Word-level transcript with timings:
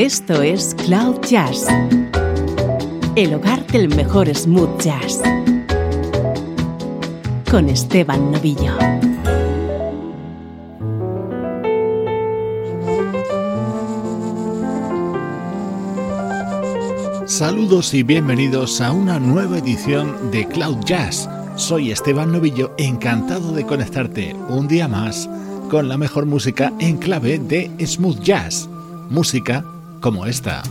Esto 0.00 0.40
es 0.40 0.74
Cloud 0.86 1.20
Jazz, 1.28 1.66
el 3.16 3.34
hogar 3.34 3.66
del 3.66 3.94
mejor 3.94 4.34
smooth 4.34 4.80
jazz, 4.80 5.20
con 7.50 7.68
Esteban 7.68 8.32
Novillo. 8.32 8.72
Saludos 17.26 17.92
y 17.92 18.02
bienvenidos 18.02 18.80
a 18.80 18.92
una 18.92 19.20
nueva 19.20 19.58
edición 19.58 20.30
de 20.30 20.48
Cloud 20.48 20.78
Jazz. 20.86 21.28
Soy 21.56 21.90
Esteban 21.90 22.32
Novillo, 22.32 22.72
encantado 22.78 23.52
de 23.52 23.66
conectarte 23.66 24.34
un 24.48 24.66
día 24.66 24.88
más 24.88 25.28
con 25.70 25.90
la 25.90 25.98
mejor 25.98 26.24
música 26.24 26.72
en 26.78 26.96
clave 26.96 27.38
de 27.38 27.70
smooth 27.86 28.20
jazz, 28.20 28.66
música 29.10 29.62
como 30.00 30.26
esta. 30.26 30.62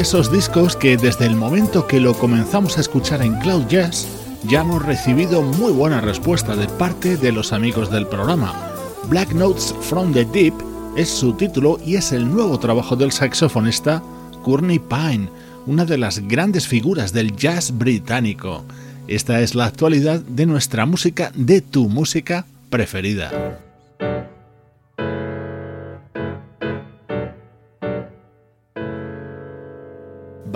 Esos 0.00 0.32
discos 0.32 0.76
que 0.76 0.96
desde 0.96 1.26
el 1.26 1.36
momento 1.36 1.86
que 1.86 2.00
lo 2.00 2.14
comenzamos 2.14 2.78
a 2.78 2.80
escuchar 2.80 3.20
en 3.20 3.38
Cloud 3.40 3.66
Jazz 3.68 4.08
ya 4.44 4.62
hemos 4.62 4.82
recibido 4.82 5.42
muy 5.42 5.72
buena 5.72 6.00
respuesta 6.00 6.56
de 6.56 6.66
parte 6.66 7.18
de 7.18 7.32
los 7.32 7.52
amigos 7.52 7.90
del 7.90 8.06
programa. 8.06 8.54
Black 9.10 9.34
Notes 9.34 9.74
from 9.82 10.14
the 10.14 10.24
Deep 10.24 10.54
es 10.96 11.10
su 11.10 11.34
título 11.34 11.78
y 11.84 11.96
es 11.96 12.12
el 12.12 12.30
nuevo 12.30 12.58
trabajo 12.58 12.96
del 12.96 13.12
saxofonista 13.12 14.02
Courtney 14.42 14.78
Pine, 14.78 15.28
una 15.66 15.84
de 15.84 15.98
las 15.98 16.20
grandes 16.26 16.66
figuras 16.66 17.12
del 17.12 17.36
jazz 17.36 17.70
británico. 17.76 18.64
Esta 19.06 19.42
es 19.42 19.54
la 19.54 19.66
actualidad 19.66 20.20
de 20.20 20.46
nuestra 20.46 20.86
música, 20.86 21.30
de 21.34 21.60
tu 21.60 21.90
música 21.90 22.46
preferida. 22.70 23.69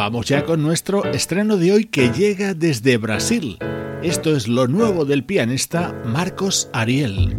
Vamos 0.05 0.27
ya 0.27 0.45
con 0.45 0.62
nuestro 0.62 1.06
estreno 1.06 1.56
de 1.56 1.73
hoy 1.73 1.85
que 1.87 2.11
llega 2.11 2.53
desde 2.53 2.99
Brasil. 2.99 3.56
Esto 4.03 4.37
es 4.37 4.49
lo 4.49 4.69
nuevo 4.69 5.06
del 5.06 5.25
pianista 5.25 5.95
Marcos 6.05 6.69
Ariel. 6.75 7.35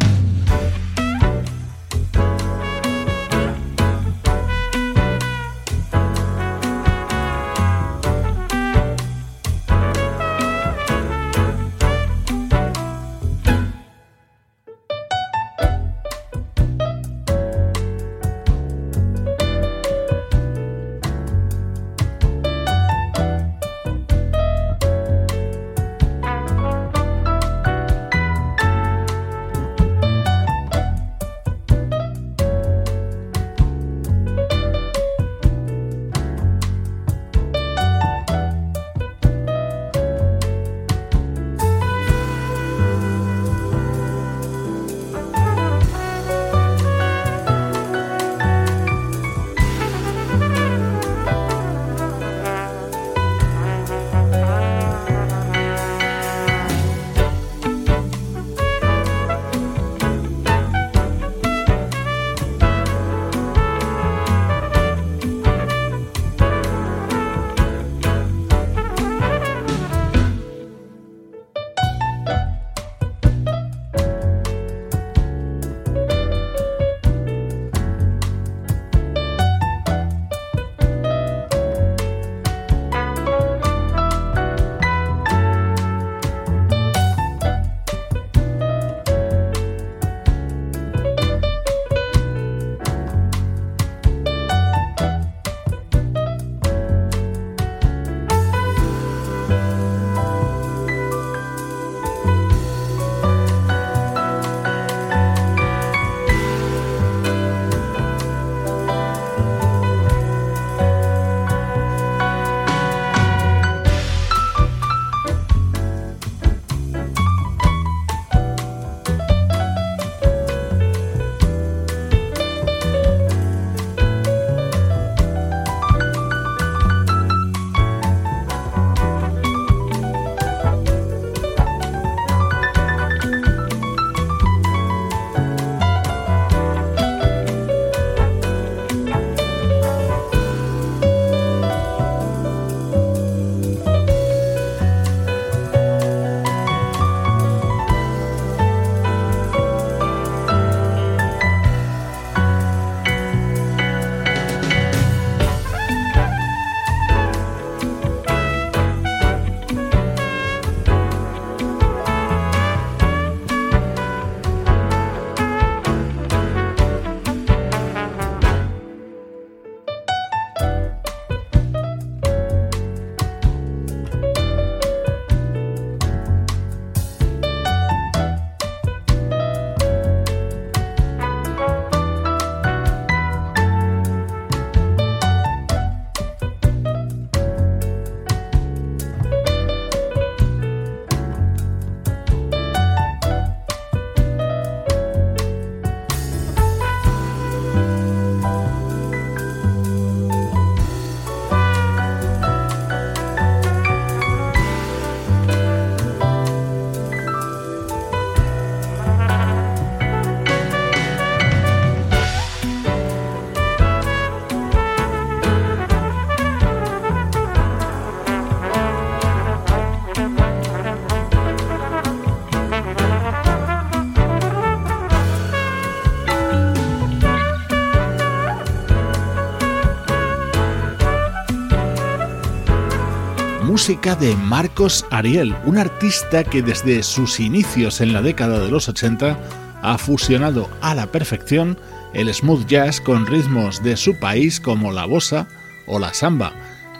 Música 233.86 234.16
de 234.16 234.34
Marcos 234.34 235.06
Ariel, 235.12 235.54
un 235.64 235.78
artista 235.78 236.42
que 236.42 236.60
desde 236.60 237.04
sus 237.04 237.38
inicios 237.38 238.00
en 238.00 238.12
la 238.12 238.20
década 238.20 238.58
de 238.58 238.68
los 238.68 238.88
80 238.88 239.38
ha 239.80 239.96
fusionado 239.96 240.68
a 240.80 240.92
la 240.96 241.12
perfección 241.12 241.78
el 242.12 242.34
smooth 242.34 242.66
jazz 242.66 243.00
con 243.00 243.26
ritmos 243.26 243.84
de 243.84 243.96
su 243.96 244.18
país 244.18 244.58
como 244.58 244.90
la 244.90 245.06
bossa 245.06 245.46
o 245.86 246.00
la 246.00 246.12
samba. 246.14 246.52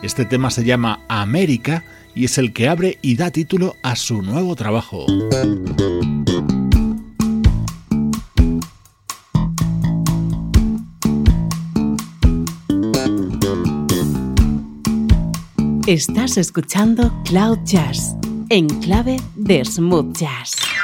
Este 0.05 0.25
tema 0.26 0.49
se 0.52 0.62
llama 0.62 1.00
América 1.09 1.83
y 2.14 2.26
es 2.26 2.38
el 2.38 2.52
que 2.52 2.69
abre 2.69 3.00
y 3.02 3.16
da 3.16 3.33
título 3.33 3.75
a 3.83 3.97
su 3.97 4.23
nuevo 4.23 4.55
trabajo. 4.55 5.07
Estás 15.87 16.37
escuchando 16.37 17.12
Cloud 17.25 17.59
Jazz 17.62 18.16
en 18.49 18.66
clave 18.81 19.19
de 19.37 19.64
smooth 19.64 20.16
jazz. 20.16 20.75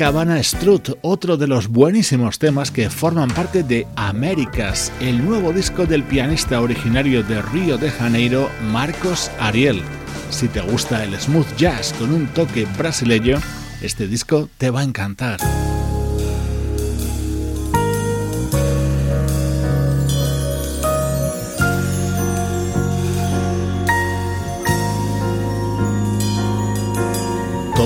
Cabana 0.00 0.42
Strut, 0.42 0.96
otro 1.02 1.36
de 1.36 1.46
los 1.46 1.68
buenísimos 1.68 2.38
temas 2.38 2.70
que 2.70 2.88
forman 2.88 3.28
parte 3.28 3.62
de 3.62 3.86
Américas, 3.96 4.90
el 4.98 5.22
nuevo 5.22 5.52
disco 5.52 5.84
del 5.84 6.04
pianista 6.04 6.62
originario 6.62 7.22
de 7.22 7.42
Río 7.42 7.76
de 7.76 7.90
Janeiro, 7.90 8.48
Marcos 8.72 9.30
Ariel. 9.38 9.82
Si 10.30 10.48
te 10.48 10.62
gusta 10.62 11.04
el 11.04 11.20
smooth 11.20 11.54
jazz 11.58 11.92
con 11.98 12.14
un 12.14 12.28
toque 12.28 12.66
brasileño, 12.78 13.40
este 13.82 14.08
disco 14.08 14.48
te 14.56 14.70
va 14.70 14.80
a 14.80 14.84
encantar. 14.84 15.38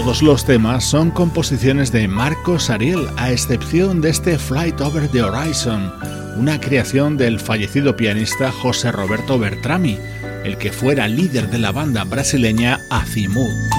Todos 0.04 0.22
los 0.22 0.44
temas 0.44 0.84
son 0.84 1.10
composiciones 1.10 1.90
de 1.90 2.06
Marcos 2.08 2.68
Ariel, 2.68 3.08
a 3.16 3.32
excepción 3.32 4.02
de 4.02 4.10
este 4.10 4.38
Flight 4.38 4.78
Over 4.82 5.08
the 5.08 5.22
Horizon, 5.22 5.94
una 6.36 6.60
creación 6.60 7.16
del 7.16 7.40
fallecido 7.40 7.96
pianista 7.96 8.52
José 8.52 8.92
Roberto 8.92 9.38
Bertrami, 9.38 9.98
el 10.44 10.58
que 10.58 10.72
fuera 10.72 11.08
líder 11.08 11.48
de 11.48 11.56
la 11.56 11.72
banda 11.72 12.04
brasileña 12.04 12.80
Azimut. 12.90 13.73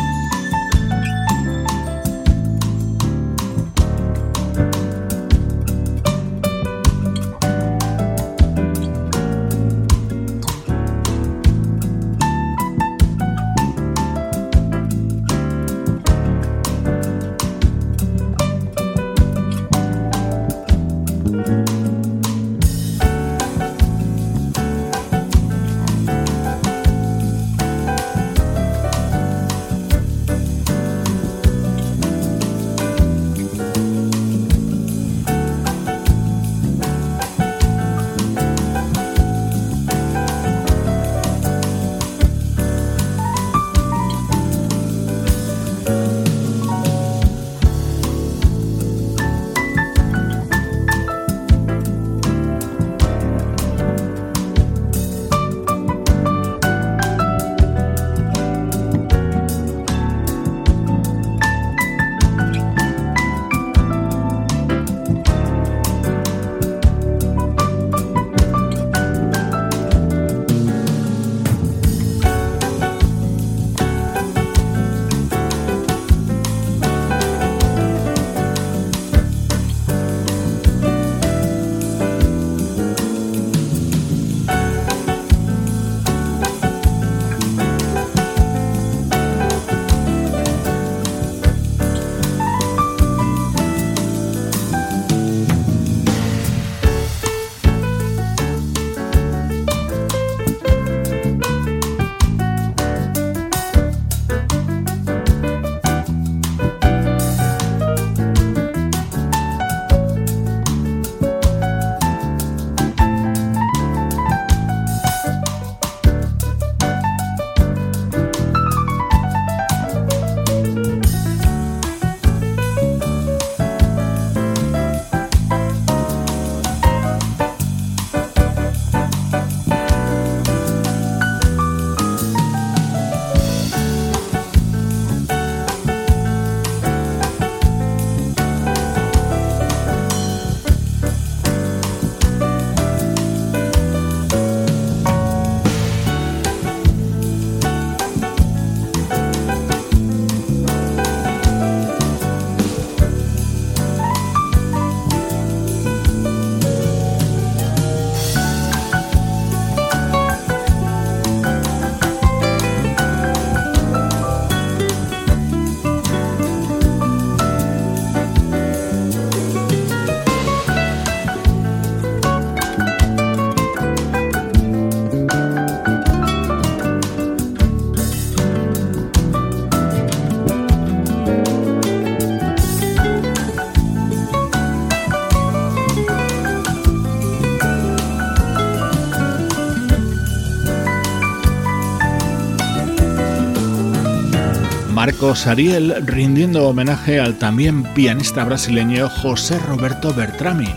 Marcos 195.15 195.47
Ariel 195.47 196.05
rindiendo 196.05 196.67
homenaje 196.67 197.21
al 197.21 197.37
también 197.37 197.83
pianista 197.93 198.43
brasileño 198.43 199.07
José 199.07 199.57
Roberto 199.59 200.13
Bertrami, 200.13 200.67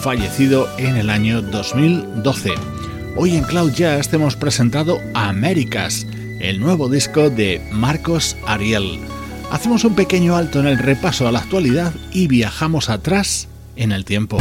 fallecido 0.00 0.66
en 0.78 0.96
el 0.96 1.10
año 1.10 1.42
2012. 1.42 2.52
Hoy 3.18 3.36
en 3.36 3.44
Cloud 3.44 3.70
Jazz 3.72 4.10
hemos 4.14 4.34
presentado 4.34 4.98
Américas, 5.12 6.06
el 6.40 6.58
nuevo 6.58 6.88
disco 6.88 7.28
de 7.28 7.60
Marcos 7.70 8.38
Ariel. 8.46 8.98
Hacemos 9.50 9.84
un 9.84 9.94
pequeño 9.94 10.36
alto 10.36 10.60
en 10.60 10.68
el 10.68 10.78
repaso 10.78 11.28
a 11.28 11.32
la 11.32 11.40
actualidad 11.40 11.92
y 12.12 12.28
viajamos 12.28 12.88
atrás 12.88 13.46
en 13.76 13.92
el 13.92 14.06
tiempo. 14.06 14.38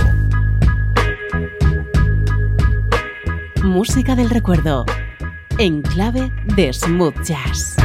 Música 3.61 4.15
del 4.15 4.29
recuerdo, 4.29 4.85
en 5.57 5.81
clave 5.81 6.31
de 6.55 6.71
smooth 6.71 7.21
jazz. 7.25 7.75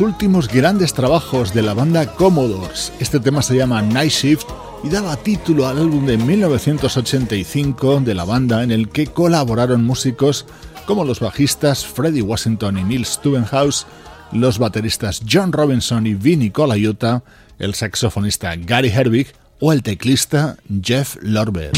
Últimos 0.00 0.48
grandes 0.48 0.92
trabajos 0.92 1.54
de 1.54 1.62
la 1.62 1.74
banda 1.74 2.14
Commodores. 2.14 2.92
Este 3.00 3.20
tema 3.20 3.42
se 3.42 3.56
llama 3.56 3.82
Night 3.82 4.12
Shift 4.12 4.46
y 4.84 4.88
daba 4.88 5.16
título 5.16 5.66
al 5.66 5.78
álbum 5.78 6.06
de 6.06 6.16
1985 6.16 8.00
de 8.00 8.14
la 8.14 8.24
banda 8.24 8.62
en 8.62 8.70
el 8.70 8.88
que 8.88 9.06
colaboraron 9.06 9.84
músicos 9.84 10.46
como 10.86 11.04
los 11.04 11.20
bajistas 11.20 11.86
Freddie 11.86 12.22
Washington 12.22 12.78
y 12.78 12.84
Neil 12.84 13.04
Stubenhouse, 13.04 13.86
los 14.32 14.58
bateristas 14.58 15.22
John 15.28 15.52
Robinson 15.52 16.06
y 16.06 16.14
Vinnie 16.14 16.52
Colaiuta, 16.52 17.22
el 17.58 17.74
saxofonista 17.74 18.54
Gary 18.56 18.88
Herbig 18.88 19.32
o 19.60 19.72
el 19.72 19.82
teclista 19.82 20.56
Jeff 20.82 21.16
Lorber. 21.22 21.72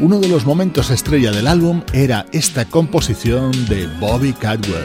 Uno 0.00 0.20
de 0.20 0.28
los 0.28 0.44
momentos 0.44 0.90
estrella 0.90 1.30
del 1.30 1.46
álbum 1.46 1.82
era 1.94 2.26
esta 2.32 2.66
composición 2.66 3.50
de 3.66 3.86
Bobby 3.98 4.34
Cadwell. 4.34 4.84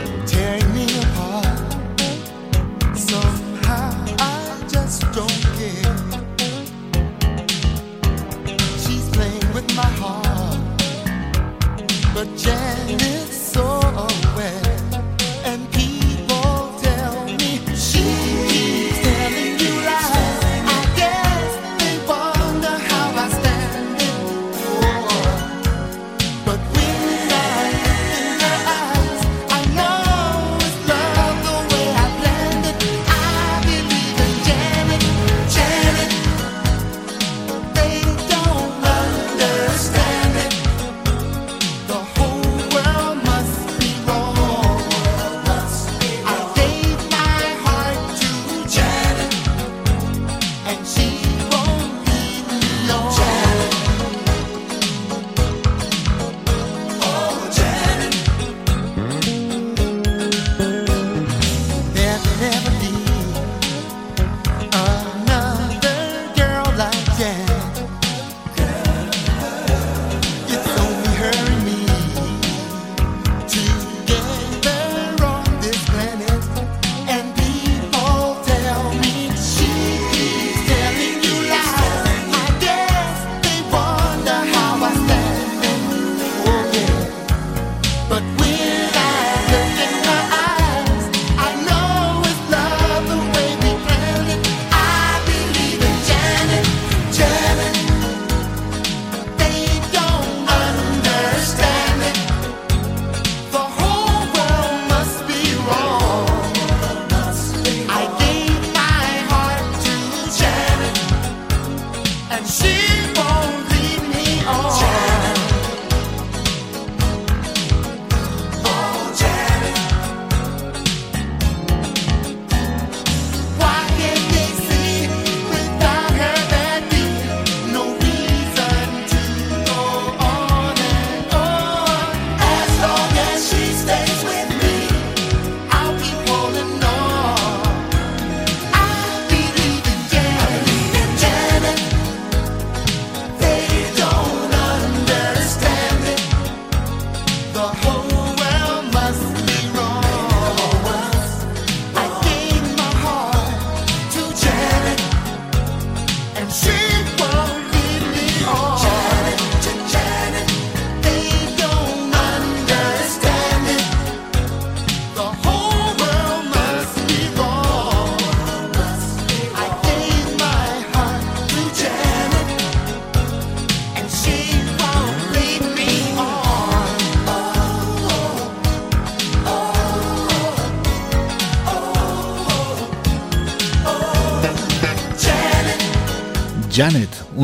and 112.31 112.47
she 112.47 112.73
won't 113.13 113.69
leave 113.71 114.07
me 114.07 114.45
on. 114.45 115.10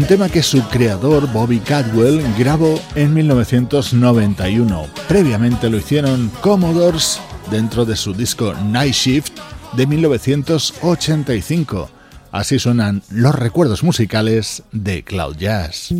Tema 0.08 0.30
que 0.30 0.41
su 0.41 0.62
creador 0.70 1.30
Bobby 1.34 1.60
Cadwell 1.60 2.24
grabó 2.38 2.80
en 2.96 3.13
1991. 3.13 4.88
Previamente 5.06 5.70
lo 5.70 5.78
hicieron 5.78 6.32
Commodores 6.39 7.20
dentro 7.52 7.84
de 7.84 7.98
su 7.98 8.13
disco 8.13 8.54
Night 8.54 8.93
Shift 8.93 9.34
de 9.76 9.86
1985. 9.86 11.89
Así 12.32 12.58
suenan 12.58 13.04
los 13.10 13.36
recuerdos 13.36 13.84
musicales 13.84 14.63
de 14.72 15.04
Cloud 15.04 15.36
Jazz. 15.36 15.91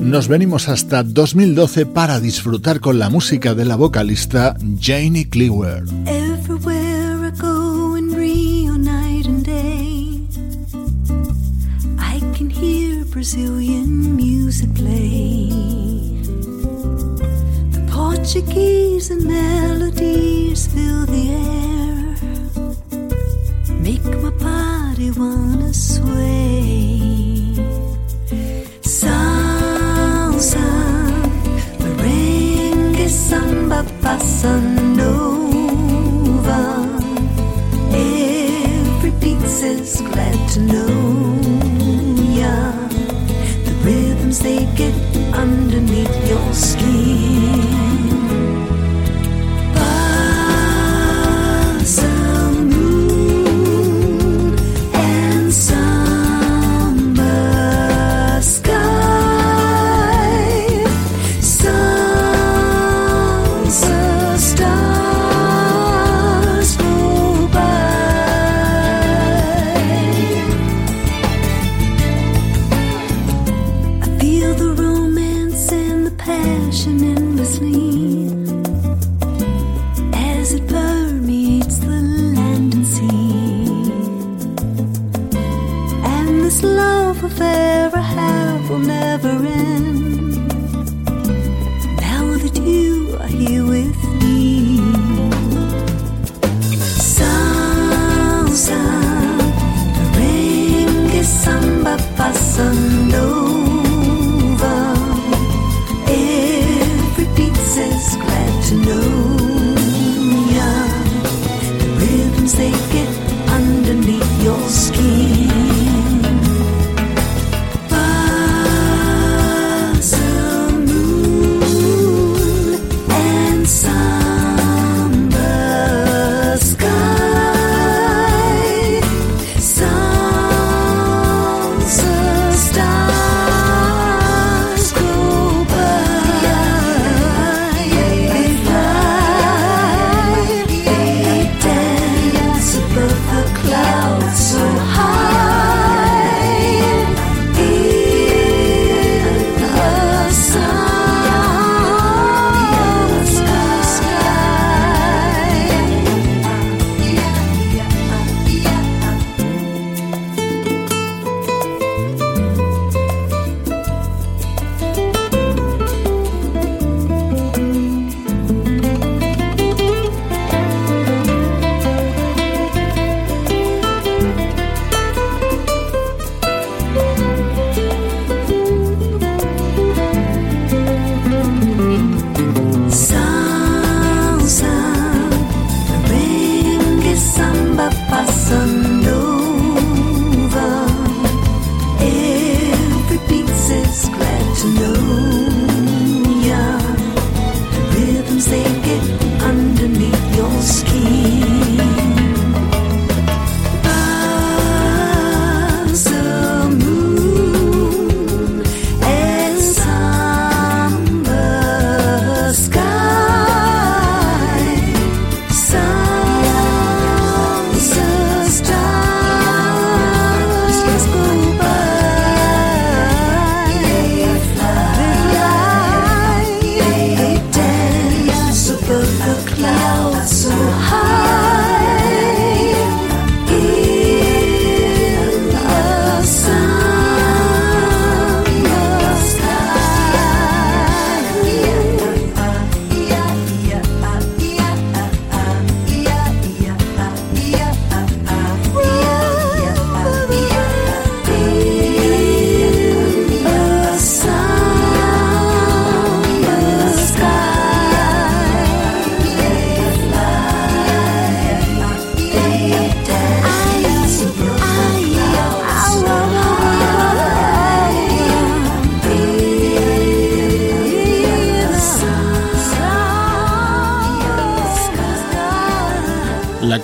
Nos 0.00 0.28
venimos 0.28 0.70
hasta 0.70 1.02
2012 1.02 1.84
para 1.84 2.18
disfrutar 2.18 2.80
con 2.80 2.98
la 2.98 3.10
música 3.10 3.54
de 3.54 3.66
la 3.66 3.76
vocalista 3.76 4.56
Janie 4.80 5.28
Cleaver. 5.28 5.84
Brazilian 13.18 14.14
music 14.14 14.72
play. 14.76 15.48
The 17.72 17.84
Portuguese 17.90 19.10
and 19.10 19.26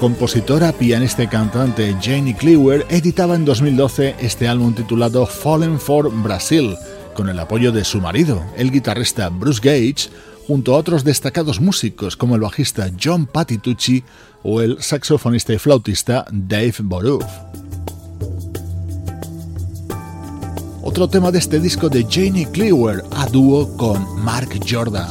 compositora, 0.05 0.71
pianista 0.71 1.23
y 1.23 1.29
cantante 1.29 1.97
Janie 1.99 2.37
Cleaver 2.37 2.85
editaba 2.91 3.37
en 3.37 3.47
2012 3.47 4.17
este 4.21 4.47
álbum 4.47 4.75
titulado 4.75 5.25
Fallen 5.27 5.81
for 5.81 6.13
Brazil, 6.23 6.77
con 7.15 7.31
el 7.31 7.39
apoyo 7.39 7.73
de 7.73 7.85
su 7.85 8.03
marido, 8.03 8.45
el 8.59 8.71
guitarrista 8.71 9.31
Bruce 9.31 9.63
Gage, 9.63 10.11
junto 10.47 10.75
a 10.75 10.77
otros 10.77 11.05
destacados 11.05 11.59
músicos 11.59 12.19
como 12.19 12.35
el 12.35 12.43
bajista 12.43 12.91
John 13.03 13.25
Patitucci 13.25 14.05
o 14.43 14.61
el 14.61 14.83
saxofonista 14.83 15.55
y 15.55 15.59
flautista 15.59 16.27
Dave 16.31 16.75
Boruff. 16.81 17.25
Otro 20.83 21.09
tema 21.09 21.31
de 21.31 21.39
este 21.39 21.61
disco 21.61 21.89
de 21.89 22.05
Janie 22.05 22.47
Cleaver 22.53 23.05
a 23.13 23.25
dúo 23.25 23.75
con 23.79 24.23
Mark 24.23 24.51
Jordan. 24.71 25.09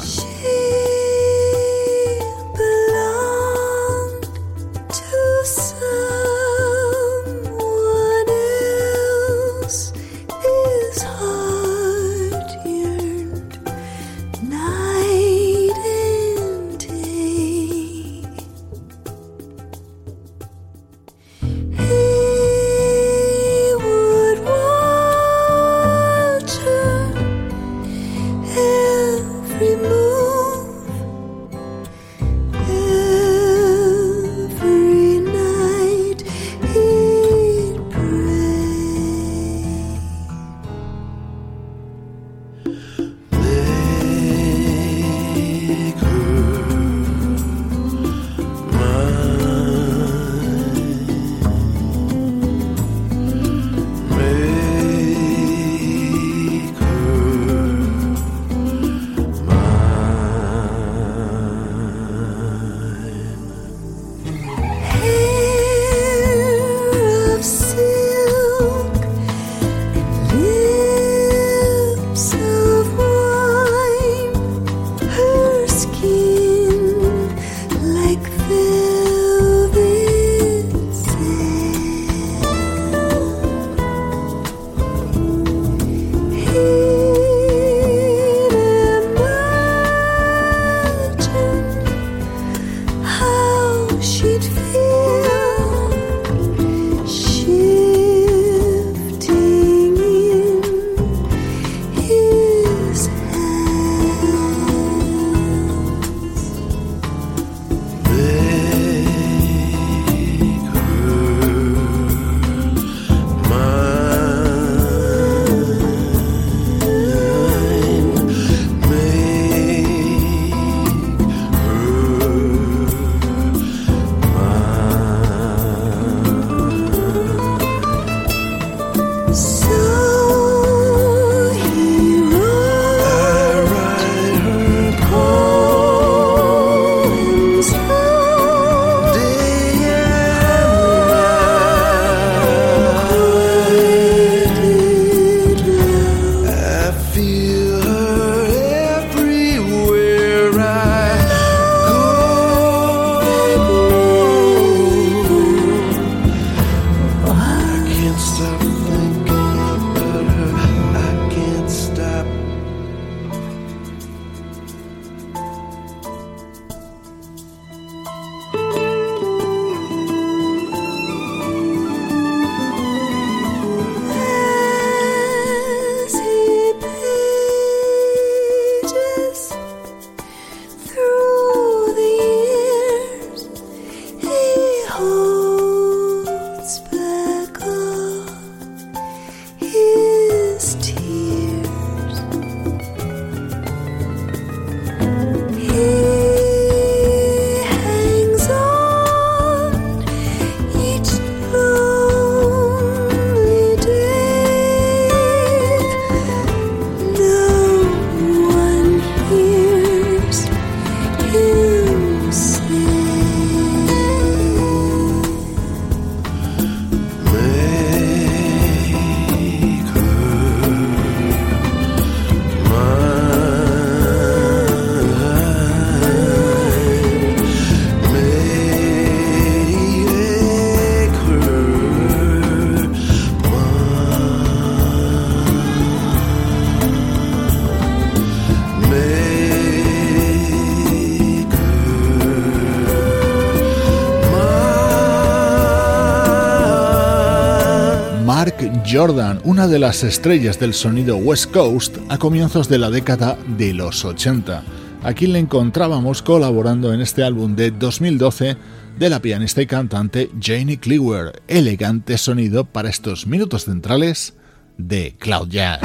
Jordan, 248.89 249.39
una 249.43 249.67
de 249.67 249.79
las 249.79 250.03
estrellas 250.03 250.59
del 250.59 250.73
sonido 250.73 251.17
West 251.17 251.51
Coast 251.51 251.97
a 252.09 252.17
comienzos 252.17 252.67
de 252.69 252.77
la 252.77 252.89
década 252.89 253.37
de 253.57 253.73
los 253.73 254.03
80. 254.03 254.63
Aquí 255.03 255.27
le 255.27 255.39
encontrábamos 255.39 256.21
colaborando 256.21 256.93
en 256.93 257.01
este 257.01 257.23
álbum 257.23 257.55
de 257.55 257.71
2012 257.71 258.57
de 258.97 259.09
la 259.09 259.19
pianista 259.19 259.61
y 259.61 259.67
cantante 259.67 260.29
Janie 260.39 260.79
Cleaver, 260.79 261.41
elegante 261.47 262.17
sonido 262.17 262.65
para 262.65 262.89
estos 262.89 263.27
minutos 263.27 263.65
centrales 263.65 264.35
de 264.77 265.15
Cloud 265.17 265.49
Jazz. 265.49 265.79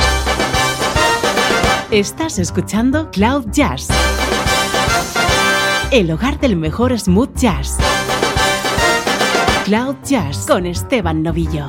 Estás 1.90 2.38
escuchando 2.38 3.11
Cloud 3.11 3.46
Jazz, 3.53 3.88
el 5.90 6.11
hogar 6.11 6.38
del 6.40 6.57
mejor 6.57 6.99
smooth 6.99 7.34
jazz 7.36 7.78
Cloud 9.68 9.96
Jazz 10.03 10.46
con 10.46 10.64
Esteban 10.64 11.22
Novillo. 11.22 11.66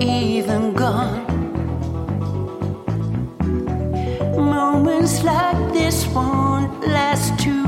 even 0.00 0.72
gone. 0.74 1.26
Moments 4.36 5.22
like 5.24 5.72
this 5.72 6.06
won't 6.08 6.86
last 6.86 7.38
too 7.38 7.67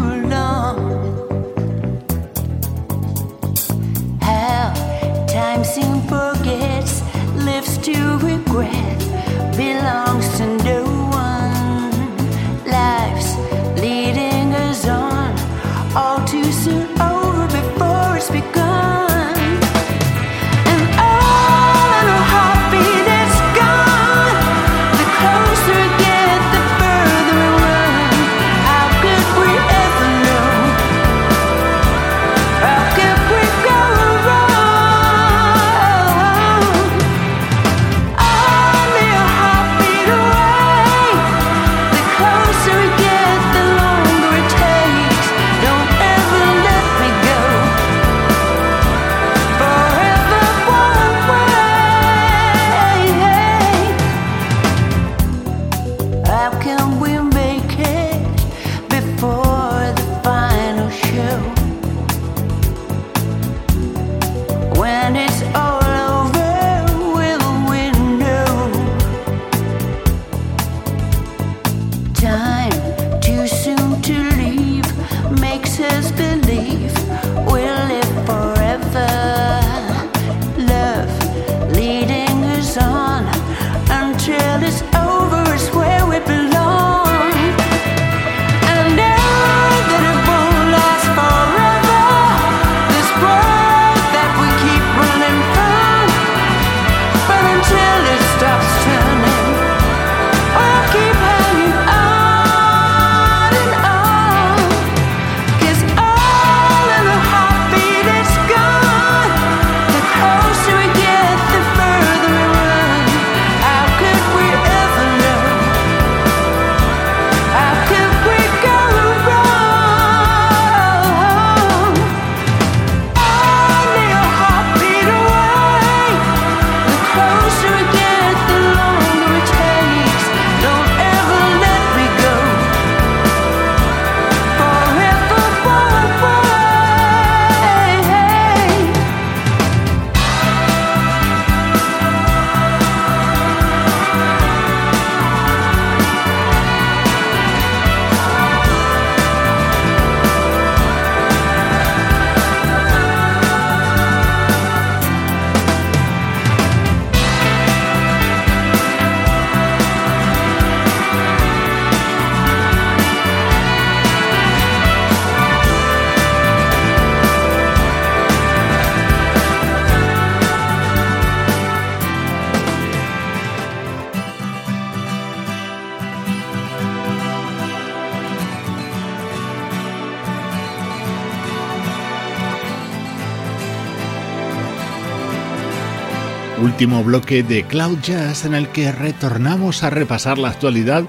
último 186.80 187.04
bloque 187.04 187.42
de 187.42 187.62
Cloud 187.64 187.98
Jazz 188.00 188.46
en 188.46 188.54
el 188.54 188.68
que 188.68 188.90
retornamos 188.90 189.82
a 189.82 189.90
repasar 189.90 190.38
la 190.38 190.48
actualidad 190.48 191.04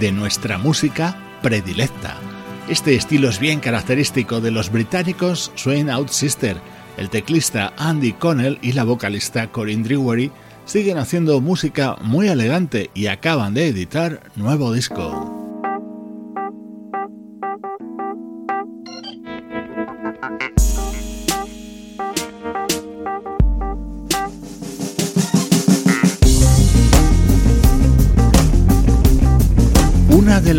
de 0.00 0.12
nuestra 0.12 0.56
música 0.56 1.14
predilecta. 1.42 2.16
Este 2.70 2.94
estilo 2.94 3.28
es 3.28 3.38
bien 3.38 3.60
característico 3.60 4.40
de 4.40 4.50
los 4.50 4.72
británicos 4.72 5.52
Swain 5.56 5.90
Out 5.90 6.08
Sister. 6.08 6.56
El 6.96 7.10
teclista 7.10 7.74
Andy 7.76 8.14
Connell 8.14 8.58
y 8.62 8.72
la 8.72 8.84
vocalista 8.84 9.48
Corinne 9.48 9.84
Drewery 9.84 10.32
siguen 10.64 10.96
haciendo 10.96 11.42
música 11.42 11.96
muy 12.00 12.28
elegante 12.28 12.90
y 12.94 13.08
acaban 13.08 13.52
de 13.52 13.66
editar 13.66 14.22
nuevo 14.36 14.72
disco. 14.72 15.39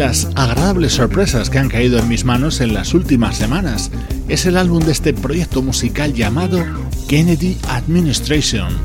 Las 0.02 0.30
agradables 0.34 0.93
sorpresas 0.93 1.52
que 1.52 1.60
han 1.60 1.70
caído 1.70 1.99
en 1.99 2.08
mis 2.08 2.26
manos 2.26 2.60
en 2.60 2.74
las 2.74 2.95
últimas 2.95 3.38
semanas 3.38 3.91
es 4.30 4.47
el 4.47 4.58
álbum 4.58 4.84
de 4.84 4.93
este 4.93 5.14
proyecto 5.14 5.62
musical 5.62 6.12
llamado 6.12 6.58
Kennedy 7.08 7.56
Administration. 7.70 8.80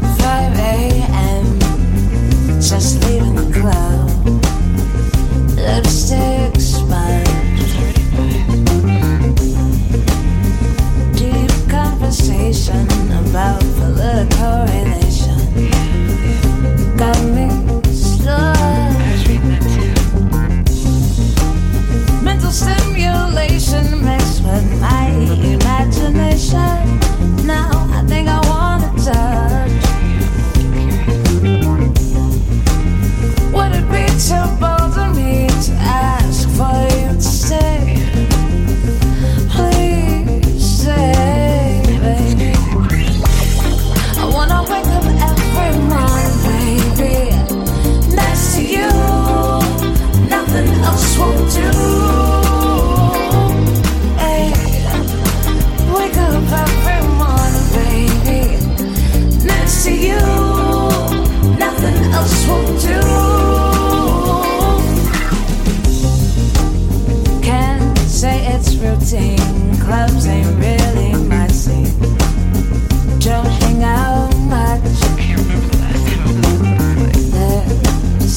Mental 22.46 23.98
mixed 24.02 24.44
with 24.44 24.80
my 24.80 25.08
imagination. 25.08 27.00
Now 27.44 27.88
I 27.92 28.04
think 28.06 28.28
I 28.28 28.38
wanna 28.46 28.90
touch. 29.02 29.72
Would 33.52 33.72
it 33.74 33.86
be 33.90 34.06
too 34.28 34.46
bold 34.60 34.96
of 34.96 35.16
me 35.16 35.48
to 35.48 35.72
ask 35.80 36.15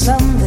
some 0.00 0.39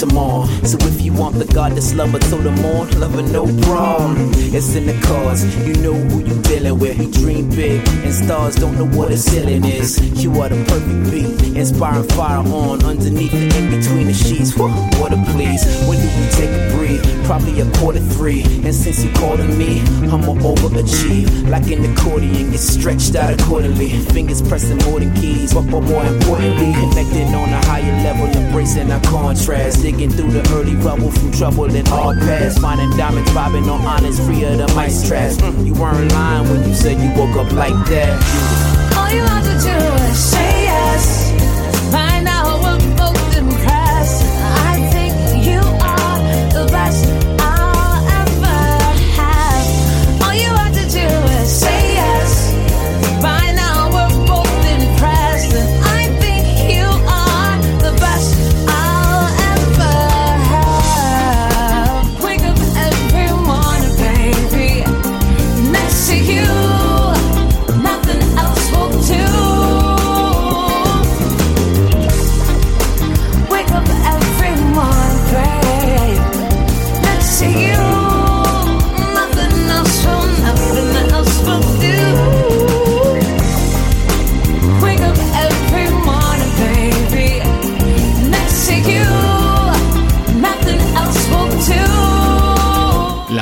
tomorrow. 0.00 0.46
So 0.64 0.78
if 0.80 1.02
you 1.02 1.12
want 1.12 1.29
the 1.40 1.54
goddess 1.54 1.94
lover 1.94 2.18
till 2.18 2.38
the 2.38 2.50
morn, 2.50 2.88
lover, 3.00 3.22
no 3.22 3.46
problem. 3.62 4.30
It's 4.52 4.74
in 4.74 4.84
the 4.84 5.00
cards. 5.00 5.42
You 5.66 5.72
know 5.76 5.94
who 5.94 6.20
you 6.20 6.42
dealing 6.42 6.78
with. 6.78 6.98
You 7.00 7.10
dream 7.10 7.48
big, 7.48 7.86
and 8.04 8.12
stars 8.12 8.56
don't 8.56 8.76
know 8.76 8.84
what 8.84 9.10
a 9.10 9.16
ceiling 9.16 9.64
is. 9.64 9.98
You 10.22 10.38
are 10.40 10.50
the 10.50 10.62
perfect 10.66 11.10
beat, 11.10 11.56
inspiring 11.56 12.08
fire 12.08 12.38
on 12.38 12.84
underneath 12.84 13.32
and 13.32 13.52
in 13.54 13.70
between 13.70 14.06
the 14.08 14.12
sheets. 14.12 14.54
Whew, 14.54 14.68
what 15.00 15.14
a 15.14 15.16
please. 15.32 15.64
When 15.88 15.98
do 15.98 16.08
we 16.20 16.28
take 16.36 16.50
a 16.50 16.76
breathe? 16.76 17.24
Probably 17.24 17.60
a 17.60 17.70
quarter 17.78 18.00
three. 18.00 18.42
And 18.42 18.74
since 18.74 19.02
you 19.02 19.10
called 19.12 19.40
me, 19.40 19.80
I'ma 20.12 20.34
overachieve. 20.44 21.48
Like 21.48 21.70
an 21.70 21.84
accordion, 21.90 22.50
get 22.50 22.60
stretched 22.60 23.14
out 23.14 23.32
accordingly. 23.40 23.88
Fingers 24.12 24.42
pressing 24.42 24.78
more 24.84 25.00
than 25.00 25.14
keys, 25.14 25.54
but, 25.54 25.62
but 25.70 25.80
more 25.80 26.04
importantly, 26.04 26.72
connected 26.74 27.32
on 27.32 27.48
a 27.48 27.64
higher 27.64 27.96
level, 28.04 28.26
embracing 28.26 28.90
our 28.90 29.00
contrast. 29.04 29.80
Digging 29.82 30.10
through 30.10 30.32
the 30.32 30.46
early 30.52 30.76
rubble 30.76 31.10
from 31.10 31.29
trouble 31.30 31.74
in 31.74 31.86
all 31.88 32.14
past. 32.14 32.60
Finding 32.60 32.90
diamonds 32.96 33.30
vibing 33.30 33.66
on 33.70 33.80
honest, 33.86 34.22
free 34.22 34.44
of 34.44 34.58
the 34.58 34.68
mice 34.74 35.06
trash. 35.06 35.34
Mm, 35.36 35.66
you 35.66 35.74
weren't 35.74 36.12
lying 36.12 36.48
when 36.48 36.68
you 36.68 36.74
said 36.74 36.98
you 37.00 37.10
woke 37.18 37.36
up 37.36 37.52
like 37.52 37.74
that. 37.88 38.12
All 38.96 39.10
you 39.10 39.22
have 39.22 39.44
to 39.44 39.56
do 39.66 39.76
is 40.10 40.18
say 40.18 40.64
yes. 40.64 41.30
Find 41.90 42.28
out 42.28 42.62
we're 42.62 42.70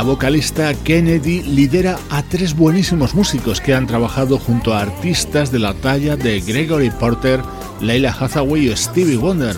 vocalista 0.08 0.72
Kennedy 0.72 1.42
lidera 1.42 1.98
a 2.08 2.22
tres 2.22 2.56
buenísimos 2.56 3.14
músicos 3.14 3.60
que 3.60 3.74
han 3.74 3.86
trabajado 3.86 4.38
junto 4.38 4.72
a 4.72 4.80
artistas 4.80 5.52
de 5.52 5.58
la 5.58 5.74
talla 5.74 6.16
de 6.16 6.40
Gregory 6.40 6.88
Porter, 6.88 7.42
Leila 7.82 8.16
Hathaway 8.18 8.70
o 8.70 8.76
Stevie 8.76 9.18
Wonder. 9.18 9.54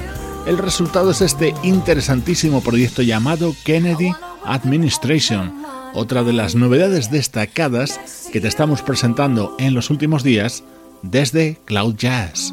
El 0.48 0.58
resultado 0.58 1.12
es 1.12 1.20
este 1.20 1.54
interesantísimo 1.62 2.62
proyecto 2.62 3.02
llamado 3.02 3.54
Kennedy 3.62 4.10
Administration, 4.44 5.54
otra 5.94 6.24
de 6.24 6.32
las 6.32 6.56
novedades 6.56 7.12
destacadas 7.12 8.00
que 8.32 8.40
te 8.40 8.48
estamos 8.48 8.82
presentando 8.82 9.54
en 9.60 9.72
los 9.72 9.88
últimos 9.88 10.24
días 10.24 10.64
desde 11.02 11.60
Cloud 11.64 11.94
Jazz. 11.94 12.52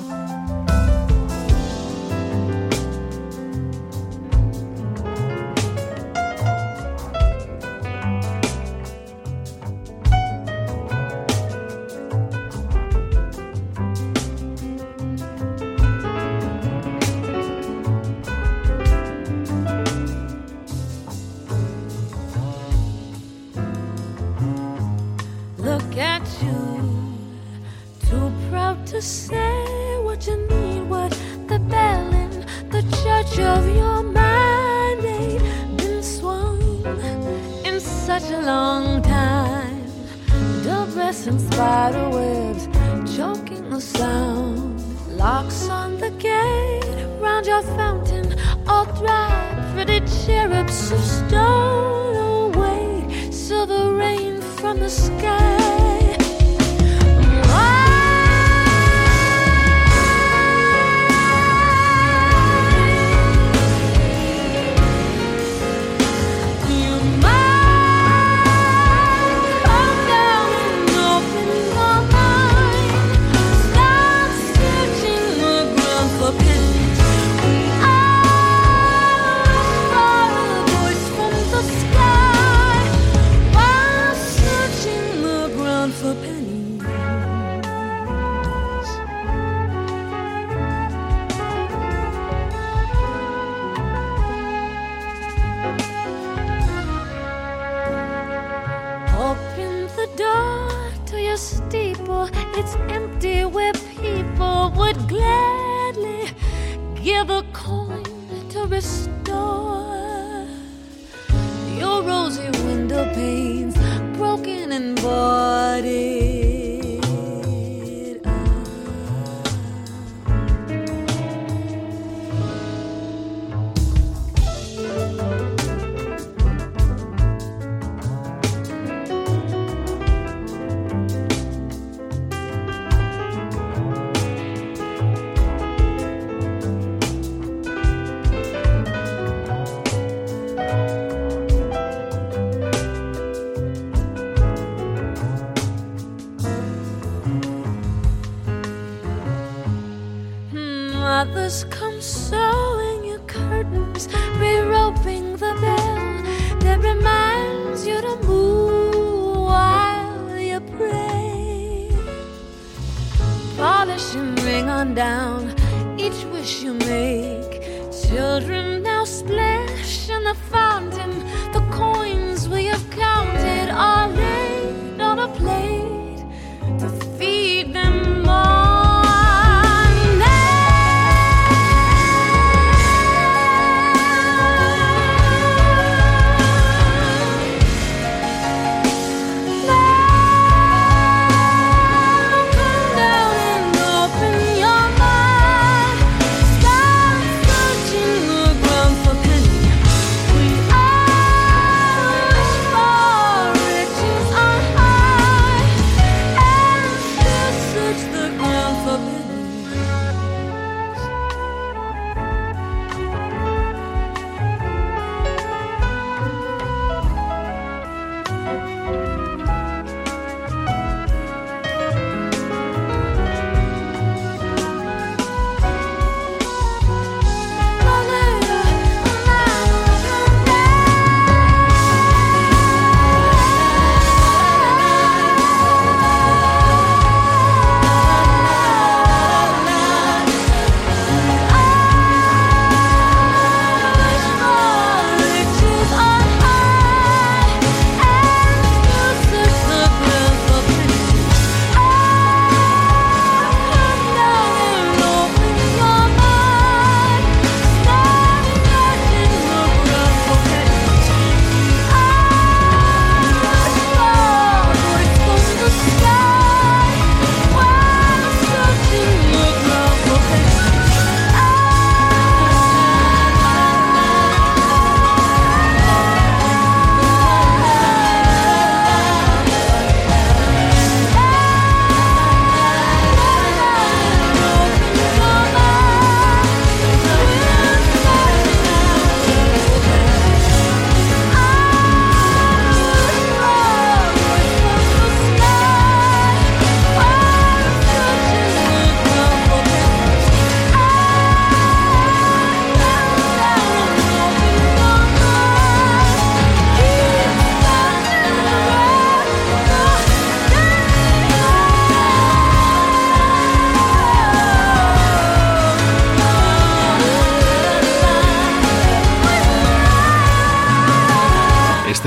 just 108.81 109.20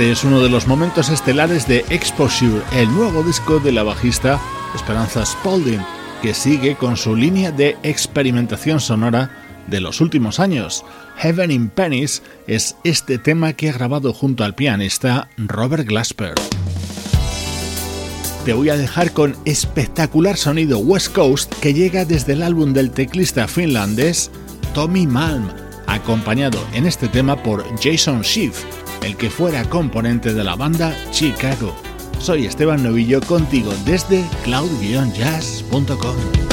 Este 0.04 0.12
es 0.12 0.24
uno 0.24 0.42
de 0.42 0.50
los 0.50 0.66
momentos 0.66 1.08
estelares 1.08 1.66
de 1.66 1.82
Exposure, 1.88 2.62
el 2.74 2.92
nuevo 2.92 3.22
disco 3.22 3.58
de 3.58 3.72
la 3.72 3.84
bajista 3.84 4.38
Esperanza 4.74 5.24
Spalding, 5.24 5.80
que 6.20 6.34
sigue 6.34 6.76
con 6.76 6.98
su 6.98 7.16
línea 7.16 7.50
de 7.50 7.78
experimentación 7.82 8.80
sonora 8.80 9.30
de 9.66 9.80
los 9.80 10.02
últimos 10.02 10.40
años. 10.40 10.84
Heaven 11.16 11.50
in 11.50 11.70
Pennies 11.70 12.22
es 12.46 12.76
este 12.84 13.16
tema 13.16 13.54
que 13.54 13.70
ha 13.70 13.72
grabado 13.72 14.12
junto 14.12 14.44
al 14.44 14.54
pianista 14.54 15.30
Robert 15.38 15.88
Glasper. 15.88 16.34
Te 18.44 18.52
voy 18.52 18.68
a 18.68 18.76
dejar 18.76 19.12
con 19.12 19.34
espectacular 19.46 20.36
sonido 20.36 20.80
West 20.80 21.14
Coast 21.14 21.50
que 21.62 21.72
llega 21.72 22.04
desde 22.04 22.34
el 22.34 22.42
álbum 22.42 22.74
del 22.74 22.90
teclista 22.90 23.48
finlandés 23.48 24.30
Tommy 24.74 25.06
Malm, 25.06 25.48
acompañado 25.86 26.58
en 26.74 26.84
este 26.84 27.08
tema 27.08 27.42
por 27.42 27.64
Jason 27.82 28.22
Schiff, 28.22 28.64
el 29.04 29.16
que 29.16 29.30
fuera 29.30 29.64
componente 29.64 30.32
de 30.32 30.44
la 30.44 30.56
banda 30.56 30.96
Chicago. 31.10 31.74
Soy 32.18 32.46
Esteban 32.46 32.82
Novillo 32.82 33.20
contigo 33.20 33.72
desde 33.84 34.24
cloud-jazz.com. 34.44 36.43